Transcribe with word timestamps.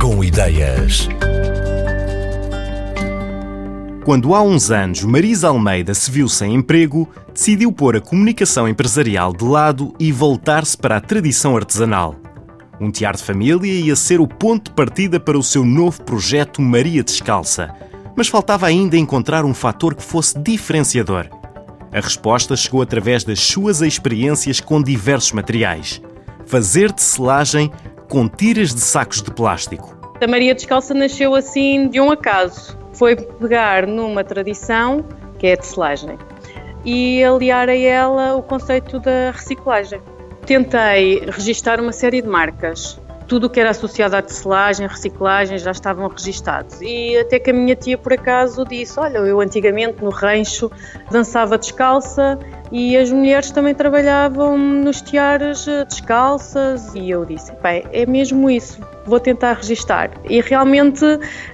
Com 0.00 0.24
Ideias. 0.24 1.08
Quando 4.04 4.34
há 4.34 4.42
uns 4.42 4.68
anos 4.72 5.04
Marisa 5.04 5.46
Almeida 5.46 5.94
se 5.94 6.10
viu 6.10 6.28
sem 6.28 6.56
emprego, 6.56 7.08
decidiu 7.32 7.70
pôr 7.70 7.94
a 7.94 8.00
comunicação 8.00 8.68
empresarial 8.68 9.32
de 9.32 9.44
lado 9.44 9.94
e 9.96 10.10
voltar-se 10.10 10.76
para 10.76 10.96
a 10.96 11.00
tradição 11.00 11.56
artesanal. 11.56 12.16
Um 12.80 12.90
tear 12.90 13.14
de 13.14 13.22
família 13.22 13.72
ia 13.72 13.94
ser 13.94 14.20
o 14.20 14.26
ponto 14.26 14.70
de 14.70 14.74
partida 14.74 15.20
para 15.20 15.38
o 15.38 15.42
seu 15.42 15.64
novo 15.64 16.02
projeto 16.02 16.60
Maria 16.60 17.04
Descalça, 17.04 17.72
mas 18.16 18.26
faltava 18.26 18.66
ainda 18.66 18.96
encontrar 18.96 19.44
um 19.44 19.54
fator 19.54 19.94
que 19.94 20.02
fosse 20.02 20.36
diferenciador. 20.36 21.28
A 21.92 22.00
resposta 22.00 22.56
chegou 22.56 22.82
através 22.82 23.22
das 23.22 23.38
suas 23.38 23.82
experiências 23.82 24.58
com 24.58 24.82
diversos 24.82 25.30
materiais. 25.30 26.02
Fazer 26.44 26.90
tecelagem 26.90 27.70
com 28.10 28.28
tiras 28.28 28.74
de 28.74 28.80
sacos 28.80 29.22
de 29.22 29.30
plástico. 29.30 29.96
A 30.20 30.26
Maria 30.26 30.52
Descalça 30.52 30.92
nasceu 30.92 31.34
assim 31.34 31.88
de 31.88 32.00
um 32.00 32.10
acaso. 32.10 32.76
Foi 32.92 33.14
pegar 33.14 33.86
numa 33.86 34.24
tradição, 34.24 35.04
que 35.38 35.46
é 35.46 35.52
a 35.54 35.56
tecelagem, 35.56 36.18
e 36.84 37.22
aliar 37.22 37.68
a 37.68 37.76
ela 37.76 38.34
o 38.34 38.42
conceito 38.42 38.98
da 38.98 39.30
reciclagem. 39.30 40.02
Tentei 40.44 41.20
registar 41.30 41.80
uma 41.80 41.92
série 41.92 42.20
de 42.20 42.28
marcas 42.28 43.00
tudo 43.30 43.46
o 43.46 43.50
que 43.50 43.60
era 43.60 43.70
associado 43.70 44.16
à 44.16 44.20
tecelagem, 44.20 44.88
reciclagem 44.88 45.56
já 45.56 45.70
estavam 45.70 46.08
registados. 46.08 46.80
E 46.82 47.16
até 47.16 47.38
que 47.38 47.50
a 47.50 47.52
minha 47.52 47.76
tia, 47.76 47.96
por 47.96 48.12
acaso, 48.12 48.64
disse: 48.64 48.98
Olha, 48.98 49.18
eu 49.18 49.40
antigamente 49.40 50.02
no 50.02 50.10
rancho 50.10 50.68
dançava 51.12 51.56
descalça 51.56 52.36
e 52.72 52.96
as 52.96 53.12
mulheres 53.12 53.52
também 53.52 53.72
trabalhavam 53.72 54.58
nos 54.58 55.00
tiares 55.00 55.68
eh, 55.68 55.84
descalças. 55.84 56.92
E 56.92 57.08
eu 57.08 57.24
disse: 57.24 57.52
Bem, 57.62 57.84
é 57.92 58.04
mesmo 58.04 58.50
isso, 58.50 58.80
vou 59.06 59.20
tentar 59.20 59.52
registar. 59.52 60.10
E 60.28 60.40
realmente 60.40 61.04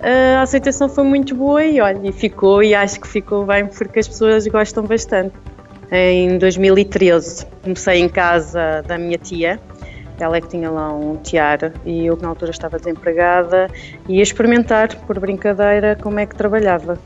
eh, 0.00 0.34
a 0.36 0.42
aceitação 0.42 0.90
foi 0.90 1.04
muito 1.04 1.34
boa 1.34 1.64
e 1.64 1.80
olha, 1.80 2.06
e 2.06 2.12
ficou, 2.12 2.62
e 2.62 2.74
acho 2.74 3.00
que 3.00 3.08
ficou 3.08 3.46
bem 3.46 3.64
porque 3.64 3.98
as 3.98 4.06
pessoas 4.06 4.46
gostam 4.46 4.84
bastante. 4.84 5.34
Em 5.90 6.36
2013 6.38 7.46
comecei 7.62 8.00
em 8.00 8.08
casa 8.08 8.82
da 8.86 8.96
minha 8.96 9.18
tia, 9.18 9.60
ela 10.22 10.36
é 10.36 10.40
que 10.40 10.48
tinha 10.48 10.70
lá 10.70 10.92
um 10.92 11.16
tiara 11.16 11.72
e 11.84 12.06
eu, 12.06 12.16
na 12.16 12.28
altura, 12.28 12.50
estava 12.50 12.78
desempregada 12.78 13.68
e 14.08 14.16
ia 14.16 14.22
experimentar, 14.22 14.94
por 15.06 15.18
brincadeira, 15.18 15.96
como 16.00 16.18
é 16.18 16.26
que 16.26 16.34
trabalhava. 16.34 16.98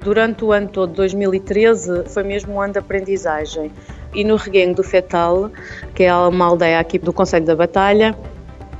Durante 0.00 0.44
o 0.44 0.52
ano 0.52 0.68
todo, 0.68 0.92
2013, 0.92 2.04
foi 2.08 2.22
mesmo 2.22 2.54
um 2.54 2.60
ano 2.60 2.74
de 2.74 2.78
aprendizagem. 2.78 3.70
E 4.14 4.24
no 4.24 4.36
Reguengo 4.36 4.76
do 4.76 4.84
Fetal, 4.84 5.50
que 5.94 6.04
é 6.04 6.14
uma 6.14 6.46
aldeia 6.46 6.78
aqui 6.78 6.98
do 6.98 7.12
Conselho 7.12 7.44
da 7.44 7.56
Batalha, 7.56 8.16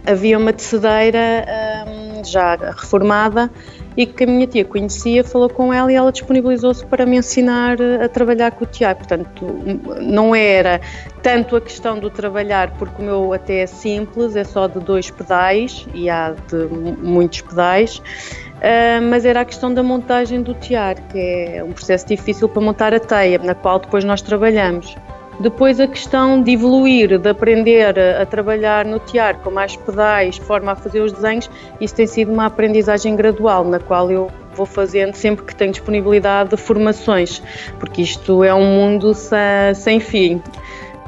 havia 0.06 0.38
uma 0.38 0.52
tecedeira 0.52 1.44
hum, 1.86 2.24
já 2.24 2.56
reformada 2.56 3.50
e 3.98 4.06
que 4.06 4.22
a 4.22 4.26
minha 4.28 4.46
tia 4.46 4.64
conhecia, 4.64 5.24
falou 5.24 5.50
com 5.50 5.74
ela 5.74 5.90
e 5.90 5.96
ela 5.96 6.12
disponibilizou-se 6.12 6.86
para 6.86 7.04
me 7.04 7.16
ensinar 7.16 7.76
a 8.00 8.08
trabalhar 8.08 8.52
com 8.52 8.62
o 8.62 8.66
teatro. 8.66 9.08
Portanto, 9.08 9.44
não 10.00 10.32
era 10.36 10.80
tanto 11.20 11.56
a 11.56 11.60
questão 11.60 11.98
do 11.98 12.08
trabalhar, 12.08 12.70
porque 12.78 13.02
o 13.02 13.04
meu 13.04 13.32
até 13.32 13.62
é 13.62 13.66
simples, 13.66 14.36
é 14.36 14.44
só 14.44 14.68
de 14.68 14.78
dois 14.78 15.10
pedais 15.10 15.84
e 15.92 16.08
há 16.08 16.30
de 16.30 16.64
muitos 17.02 17.40
pedais. 17.40 17.98
Uh, 17.98 19.02
mas 19.10 19.24
era 19.24 19.40
a 19.40 19.44
questão 19.44 19.74
da 19.74 19.82
montagem 19.82 20.42
do 20.42 20.54
tiar, 20.54 20.94
que 21.08 21.18
é 21.18 21.64
um 21.64 21.72
processo 21.72 22.06
difícil 22.06 22.48
para 22.48 22.62
montar 22.62 22.94
a 22.94 23.00
teia, 23.00 23.38
na 23.38 23.54
qual 23.54 23.80
depois 23.80 24.04
nós 24.04 24.22
trabalhamos. 24.22 24.96
Depois 25.40 25.78
a 25.78 25.86
questão 25.86 26.42
de 26.42 26.52
evoluir, 26.52 27.18
de 27.18 27.28
aprender 27.28 27.96
a, 27.98 28.26
trabalhar 28.26 28.84
no 28.84 28.98
tiar 28.98 29.36
com 29.36 29.50
mais 29.50 29.76
pedais, 29.76 30.36
forma 30.36 30.72
a 30.72 30.76
fazer 30.76 31.00
os 31.00 31.12
desenhos, 31.12 31.48
isso 31.80 31.94
tem 31.94 32.06
sido 32.06 32.32
uma 32.32 32.46
aprendizagem 32.46 33.14
gradual, 33.14 33.64
na 33.64 33.78
qual 33.78 34.10
eu 34.10 34.30
vou 34.54 34.66
fazendo 34.66 35.14
sempre 35.14 35.44
que 35.44 35.54
tenho 35.54 35.70
disponibilidade 35.70 36.50
de 36.50 36.56
formações, 36.56 37.40
porque 37.78 38.02
isto 38.02 38.42
é 38.42 38.52
um 38.52 38.66
mundo 38.66 39.14
sem, 39.14 40.00
fim 40.00 40.42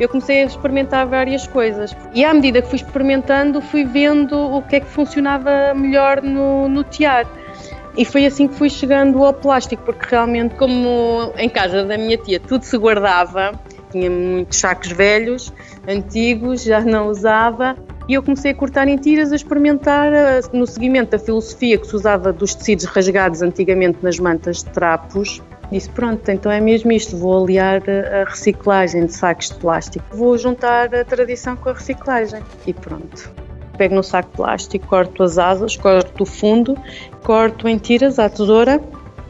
eu 0.00 0.09
comecei 0.09 0.43
a 0.43 0.47
experimentar 0.47 1.06
várias 1.06 1.47
coisas. 1.47 1.94
E 2.15 2.25
à 2.25 2.33
medida 2.33 2.62
que 2.62 2.69
fui 2.69 2.77
experimentando, 2.77 3.60
fui 3.60 3.84
vendo 3.84 4.34
o 4.34 4.62
que 4.62 4.77
é 4.77 4.81
que 4.81 4.87
funcionava 4.87 5.75
melhor 5.75 6.22
no, 6.22 6.66
no. 6.71 6.83
E 7.97 8.04
foi 8.06 8.25
assim 8.25 8.49
que 8.49 8.54
fui 8.54 8.71
chegando 8.71 9.22
ao 9.22 9.34
plástico, 9.34 9.83
porque 9.83 10.06
realmente, 10.09 10.54
como 10.54 11.33
em 11.37 11.50
casa 11.50 11.84
da 11.84 11.99
minha 11.99 12.16
tia 12.16 12.41
tudo 12.41 12.62
se 12.62 12.78
guardava, 12.78 13.53
tinha 13.91 14.11
muitos 14.11 14.59
sacos 14.59 14.91
velhos, 14.93 15.53
antigos, 15.87 16.62
já 16.62 16.81
não 16.81 17.09
usava. 17.09 17.77
E 18.09 18.15
eu 18.15 18.23
comecei 18.23 18.51
a 18.51 18.55
cortar 18.55 18.89
em 18.89 18.97
tiras, 18.97 19.31
a 19.31 19.37
experimentar 19.37 20.11
no 20.53 20.67
seguimento 20.67 21.12
da 21.12 21.19
filosofia 21.19 21.78
que 21.78 21.87
se 21.87 21.95
usava 21.95 22.33
dos 22.33 22.55
tecidos 22.55 22.84
rasgados 22.87 23.41
antigamente 23.43 23.99
nas 24.03 24.19
mantas 24.19 24.65
de 24.65 24.71
trapos. 24.71 25.41
Disse: 25.71 25.89
Pronto, 25.91 26.28
então 26.28 26.51
é 26.51 26.61
mesmo 26.61 26.91
isto, 26.91 27.17
vou 27.17 27.45
aliar 27.45 27.83
a 27.89 28.28
reciclagem 28.28 29.06
de 29.06 29.12
sacos 29.12 29.51
de 29.51 29.55
plástico. 29.55 30.05
Vou 30.11 30.37
juntar 30.37 30.93
a 30.95 31.05
tradição 31.05 31.57
com 31.57 31.69
a 31.69 31.72
reciclagem. 31.72 32.43
E 32.67 32.72
pronto. 32.72 33.31
Pego 33.78 33.95
no 33.95 34.03
saco 34.03 34.31
de 34.31 34.37
plástico, 34.37 34.87
corto 34.89 35.22
as 35.22 35.39
asas, 35.39 35.77
corto 35.77 36.25
o 36.25 36.27
fundo, 36.27 36.77
corto 37.22 37.69
em 37.69 37.78
tiras 37.78 38.19
à 38.19 38.28
tesoura 38.28 38.81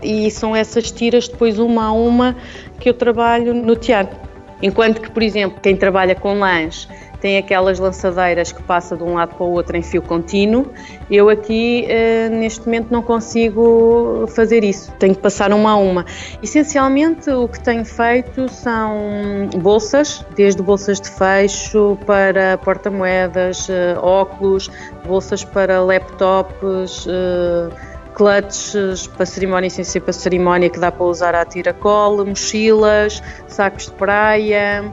e 0.03 0.31
são 0.31 0.57
essas 0.57 0.91
tiras 0.91 1.29
depois 1.29 1.59
uma 1.59 1.85
a 1.85 1.93
uma 1.93 2.37
que 2.79 2.89
eu 2.89 2.95
trabalho 2.95 3.55
no 3.55 3.77
teatro. 3.77 4.30
Enquanto 4.63 5.01
que, 5.01 5.11
por 5.11 5.23
exemplo, 5.23 5.59
quem 5.61 5.77
trabalha 5.77 6.15
com 6.15 6.39
lãs 6.39 6.89
tem 7.21 7.37
aquelas 7.37 7.79
lançadeiras 7.79 8.51
que 8.51 8.63
passa 8.63 8.97
de 8.97 9.03
um 9.03 9.15
lado 9.15 9.35
para 9.35 9.45
o 9.45 9.53
outro 9.53 9.77
em 9.77 9.83
fio 9.83 10.01
contínuo. 10.01 10.67
Eu 11.11 11.29
aqui, 11.29 11.85
eh, 11.89 12.29
neste 12.31 12.65
momento, 12.65 12.91
não 12.91 13.03
consigo 13.03 14.27
fazer 14.35 14.65
isso. 14.65 14.91
Tenho 14.93 15.15
que 15.15 15.21
passar 15.21 15.53
uma 15.53 15.73
a 15.73 15.77
uma. 15.77 16.07
Essencialmente, 16.43 17.31
o 17.31 17.47
que 17.47 17.61
tenho 17.61 17.85
feito 17.85 18.49
são 18.49 19.51
bolsas, 19.59 20.25
desde 20.35 20.63
bolsas 20.63 21.01
de 21.01 21.11
fecho 21.11 21.99
para 22.07 22.57
porta-moedas, 22.59 23.69
eh, 23.69 23.97
óculos, 24.01 24.71
bolsas 25.07 25.45
para 25.45 25.81
laptops 25.81 27.07
eh, 27.07 27.90
clutches 28.15 29.07
para 29.07 29.27
cerimónia 29.27 29.71
sem 29.71 29.85
ser 29.85 30.01
para 30.01 30.13
cerimónia 30.13 30.69
que 30.69 30.79
dá 30.79 30.91
para 30.91 31.05
usar 31.05 31.35
à 31.35 31.45
tiracolo, 31.45 32.27
mochilas, 32.27 33.23
sacos 33.49 33.87
de 33.87 33.93
praia. 33.93 34.85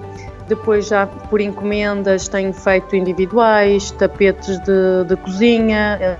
Depois 0.47 0.87
já 0.87 1.05
por 1.05 1.41
encomendas 1.41 2.27
tenho 2.29 2.53
feito 2.53 2.95
individuais, 2.95 3.91
tapetes 3.91 4.57
de, 4.59 5.03
de 5.05 5.15
cozinha, 5.17 5.97
eh, 5.99 6.17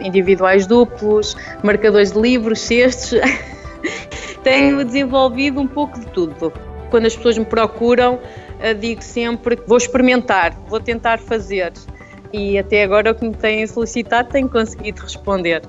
individuais 0.00 0.66
duplos, 0.66 1.36
marcadores 1.62 2.12
de 2.12 2.18
livros, 2.18 2.60
cestos. 2.60 3.20
tenho 4.42 4.82
desenvolvido 4.84 5.60
um 5.60 5.66
pouco 5.66 6.00
de 6.00 6.06
tudo. 6.06 6.52
Quando 6.90 7.06
as 7.06 7.14
pessoas 7.14 7.36
me 7.36 7.44
procuram, 7.44 8.18
eh, 8.58 8.72
digo 8.72 9.02
sempre 9.02 9.58
vou 9.66 9.76
experimentar, 9.76 10.54
vou 10.66 10.80
tentar 10.80 11.18
fazer. 11.18 11.72
E 12.32 12.58
até 12.58 12.82
agora 12.82 13.10
o 13.10 13.14
que 13.14 13.26
me 13.26 13.34
têm 13.34 13.66
solicitado 13.66 14.30
tenho 14.30 14.48
conseguido 14.48 15.02
responder. 15.02 15.62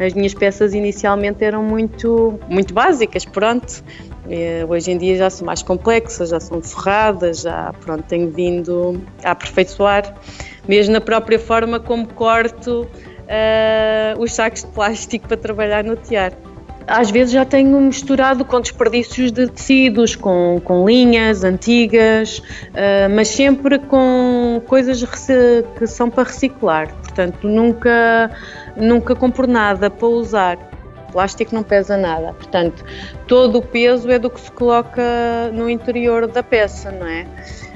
As 0.00 0.14
minhas 0.14 0.32
peças 0.32 0.72
inicialmente 0.72 1.44
eram 1.44 1.62
muito, 1.62 2.40
muito 2.48 2.72
básicas, 2.72 3.26
pronto. 3.26 3.84
Hoje 4.68 4.92
em 4.92 4.98
dia 4.98 5.16
já 5.16 5.28
são 5.28 5.44
mais 5.44 5.62
complexas, 5.62 6.30
já 6.30 6.40
são 6.40 6.62
forradas, 6.62 7.42
já 7.42 7.74
pronto, 7.80 8.04
tenho 8.04 8.30
vindo 8.30 9.02
a 9.22 9.32
aperfeiçoar, 9.32 10.14
mesmo 10.66 10.94
na 10.94 11.00
própria 11.00 11.38
forma 11.38 11.78
como 11.78 12.06
corto 12.06 12.86
uh, 13.30 14.22
os 14.22 14.32
sacos 14.32 14.62
de 14.62 14.68
plástico 14.68 15.28
para 15.28 15.36
trabalhar 15.36 15.84
no 15.84 15.96
tear. 15.96 16.32
Às 16.86 17.10
vezes 17.10 17.32
já 17.32 17.44
tenho 17.44 17.80
misturado 17.80 18.44
com 18.44 18.60
desperdícios 18.60 19.30
de 19.30 19.48
tecidos, 19.48 20.16
com, 20.16 20.60
com 20.64 20.84
linhas 20.86 21.44
antigas, 21.44 22.38
uh, 22.38 23.14
mas 23.14 23.28
sempre 23.28 23.78
com 23.78 24.60
coisas 24.66 25.02
que 25.02 25.86
são 25.86 26.10
para 26.10 26.24
reciclar. 26.24 26.92
Portanto, 26.94 27.46
nunca 27.46 28.30
nunca 28.76 29.14
compro 29.14 29.46
nada 29.46 29.90
para 29.90 30.08
usar. 30.08 30.58
O 31.08 31.12
plástico 31.12 31.54
não 31.54 31.64
pesa 31.64 31.96
nada, 31.96 32.32
portanto, 32.32 32.84
todo 33.26 33.58
o 33.58 33.62
peso 33.62 34.08
é 34.10 34.18
do 34.18 34.30
que 34.30 34.40
se 34.40 34.52
coloca 34.52 35.50
no 35.52 35.68
interior 35.68 36.28
da 36.28 36.40
peça, 36.40 36.92
não 36.92 37.06
é? 37.06 37.26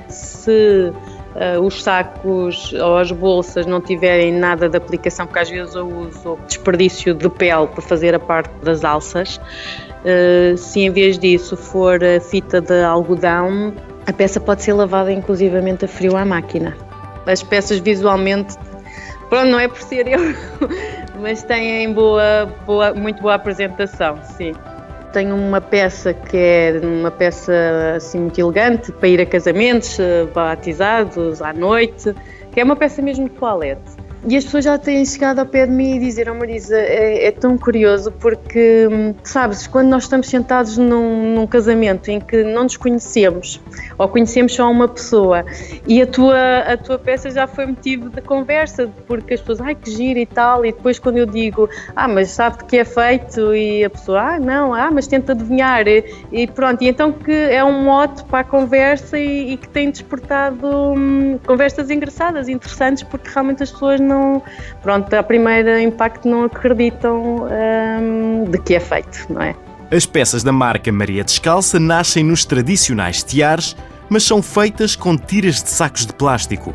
Se 0.08 0.92
uh, 1.34 1.60
os 1.60 1.82
sacos 1.82 2.72
ou 2.72 2.98
as 2.98 3.10
bolsas 3.10 3.66
não 3.66 3.80
tiverem 3.80 4.32
nada 4.32 4.68
de 4.68 4.76
aplicação, 4.76 5.26
porque 5.26 5.40
às 5.40 5.50
vezes 5.50 5.74
eu 5.74 5.86
uso 5.86 6.38
desperdício 6.46 7.14
de 7.14 7.28
pele 7.28 7.66
para 7.66 7.82
fazer 7.82 8.14
a 8.14 8.18
parte 8.18 8.52
das 8.62 8.84
alças, 8.84 9.36
uh, 9.36 10.56
se 10.56 10.80
em 10.80 10.90
vez 10.90 11.18
disso 11.18 11.56
for 11.56 12.00
fita 12.30 12.60
de 12.60 12.82
algodão, 12.82 13.74
a 14.06 14.12
peça 14.12 14.40
pode 14.40 14.62
ser 14.62 14.72
lavada 14.72 15.12
inclusivamente 15.12 15.84
a 15.84 15.88
frio 15.88 16.16
à 16.16 16.24
máquina. 16.24 16.76
As 17.26 17.42
peças 17.42 17.78
visualmente 17.78 18.56
Pronto, 19.28 19.48
não 19.48 19.58
é 19.58 19.66
por 19.66 19.80
ser 19.80 20.06
eu, 20.06 20.20
mas 21.20 21.42
têm 21.42 21.92
boa, 21.92 22.46
boa, 22.66 22.94
muito 22.94 23.20
boa 23.22 23.34
apresentação, 23.34 24.18
sim. 24.22 24.52
Tenho 25.14 25.36
uma 25.36 25.60
peça 25.60 26.12
que 26.12 26.36
é 26.36 26.80
uma 26.82 27.08
peça 27.08 27.52
assim 27.94 28.18
muito 28.18 28.40
elegante 28.40 28.90
para 28.90 29.08
ir 29.08 29.20
a 29.20 29.24
casamentos, 29.24 29.96
batizados, 30.34 31.40
à 31.40 31.52
noite, 31.52 32.12
que 32.50 32.60
é 32.60 32.64
uma 32.64 32.74
peça 32.74 33.00
mesmo 33.00 33.28
de 33.28 33.34
toalete. 33.36 34.03
E 34.26 34.36
as 34.36 34.44
pessoas 34.44 34.64
já 34.64 34.78
têm 34.78 35.04
chegado 35.04 35.38
ao 35.38 35.46
pé 35.46 35.66
de 35.66 35.72
mim 35.72 35.96
e 35.96 35.98
dizer, 35.98 36.30
oh 36.30 36.34
Marisa, 36.34 36.76
é, 36.76 37.26
é 37.26 37.30
tão 37.30 37.58
curioso 37.58 38.10
porque, 38.12 38.88
hum, 38.90 39.14
sabes, 39.22 39.66
quando 39.66 39.88
nós 39.88 40.04
estamos 40.04 40.28
sentados 40.28 40.78
num, 40.78 41.34
num, 41.34 41.46
casamento 41.46 42.10
em 42.10 42.18
que 42.18 42.42
não 42.42 42.62
nos 42.62 42.76
conhecemos 42.76 43.60
ou 43.98 44.08
conhecemos 44.08 44.54
só 44.54 44.70
uma 44.70 44.88
pessoa 44.88 45.44
e 45.86 46.00
a 46.00 46.06
tua, 46.06 46.58
a 46.60 46.76
tua 46.76 46.98
peça 46.98 47.30
já 47.30 47.46
foi 47.46 47.66
motivo 47.66 48.08
de 48.08 48.22
conversa, 48.22 48.88
porque 49.06 49.34
as 49.34 49.40
pessoas, 49.40 49.60
ai 49.60 49.74
que 49.74 49.90
giro 49.90 50.18
e 50.18 50.26
tal, 50.26 50.64
e 50.64 50.72
depois 50.72 50.98
quando 50.98 51.18
eu 51.18 51.26
digo, 51.26 51.68
ah, 51.94 52.08
mas 52.08 52.30
sabe 52.30 52.58
de 52.58 52.64
que 52.64 52.78
é 52.78 52.84
feito? 52.84 53.54
E 53.54 53.84
a 53.84 53.90
pessoa, 53.90 54.20
ah, 54.20 54.40
não, 54.40 54.72
ah, 54.72 54.90
mas 54.90 55.06
tenta 55.06 55.32
adivinhar, 55.32 55.86
e, 55.86 56.04
e 56.32 56.46
pronto, 56.46 56.82
e 56.82 56.88
então 56.88 57.12
que 57.12 57.32
é 57.32 57.62
um 57.62 57.84
mote 57.84 58.24
para 58.24 58.40
a 58.40 58.44
conversa 58.44 59.18
e, 59.18 59.52
e 59.52 59.56
que 59.56 59.68
tem 59.68 59.90
despertado 59.90 60.66
hum, 60.66 61.38
conversas 61.46 61.90
engraçadas, 61.90 62.48
interessantes, 62.48 63.02
porque 63.02 63.28
realmente 63.28 63.62
as 63.62 63.70
pessoas 63.70 64.00
não 64.00 64.13
não, 64.14 64.42
pronto, 64.82 65.12
a 65.12 65.22
primeira 65.22 65.82
impacto 65.82 66.28
não 66.28 66.44
acreditam 66.44 67.46
hum, 68.00 68.44
de 68.48 68.58
que 68.58 68.74
é 68.74 68.80
feito, 68.80 69.26
não 69.28 69.42
é? 69.42 69.54
As 69.90 70.06
peças 70.06 70.42
da 70.42 70.52
marca 70.52 70.90
Maria 70.90 71.24
Descalça 71.24 71.78
nascem 71.78 72.24
nos 72.24 72.44
tradicionais 72.44 73.22
tiares, 73.22 73.76
mas 74.08 74.24
são 74.24 74.42
feitas 74.42 74.96
com 74.96 75.16
tiras 75.16 75.62
de 75.62 75.70
sacos 75.70 76.06
de 76.06 76.12
plástico. 76.12 76.74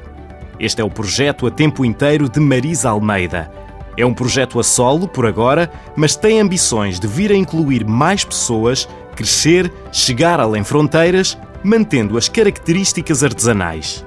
Este 0.59 0.81
é 0.81 0.83
o 0.83 0.89
projeto 0.89 1.47
a 1.47 1.51
tempo 1.51 1.85
inteiro 1.85 2.29
de 2.29 2.39
Marisa 2.39 2.89
Almeida. 2.89 3.51
É 3.97 4.05
um 4.05 4.13
projeto 4.13 4.59
a 4.59 4.63
solo 4.63 5.07
por 5.07 5.25
agora, 5.25 5.69
mas 5.95 6.15
tem 6.15 6.39
ambições 6.39 6.99
de 6.99 7.07
vir 7.07 7.31
a 7.31 7.35
incluir 7.35 7.85
mais 7.85 8.23
pessoas, 8.23 8.87
crescer, 9.15 9.71
chegar 9.91 10.39
além 10.39 10.63
fronteiras, 10.63 11.37
mantendo 11.63 12.17
as 12.17 12.29
características 12.29 13.23
artesanais. 13.23 14.05